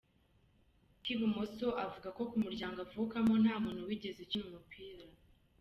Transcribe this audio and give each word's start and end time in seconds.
k’ibumoso, 1.01 1.67
avuga 1.85 2.07
ko 2.17 2.21
mu 2.31 2.37
muryango 2.45 2.77
avukamo 2.85 3.33
nta 3.43 3.55
muntu 3.63 3.87
wigeze 3.89 4.17
ukina 4.21 4.45
umupira 4.49 5.05